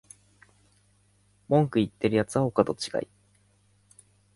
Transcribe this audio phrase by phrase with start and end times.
[1.47, 3.07] 文句言ってるやつはお門違い